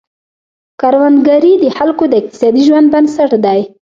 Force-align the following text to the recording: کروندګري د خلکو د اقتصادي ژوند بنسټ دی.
کروندګري 0.81 1.53
د 1.63 1.65
خلکو 1.77 2.03
د 2.09 2.13
اقتصادي 2.21 2.61
ژوند 2.67 2.87
بنسټ 2.93 3.31
دی. 3.45 3.59